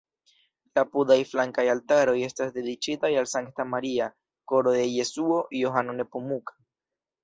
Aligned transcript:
La 0.77 0.81
apudaj 0.87 1.17
flankaj 1.31 1.65
altaroj 1.73 2.15
estas 2.29 2.55
dediĉitaj 2.57 3.13
al 3.23 3.31
Sankta 3.37 3.69
Maria, 3.77 4.11
Koro 4.55 4.77
de 4.81 4.85
Jesuo, 4.97 5.43
Johano 5.65 6.01
Nepomuka. 6.05 6.63